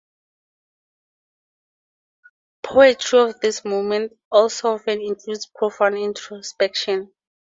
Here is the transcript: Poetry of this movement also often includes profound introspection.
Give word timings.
Poetry 2.63 3.19
of 3.19 3.39
this 3.39 3.63
movement 3.63 4.13
also 4.31 4.73
often 4.73 4.99
includes 4.99 5.45
profound 5.45 5.95
introspection. 5.95 7.13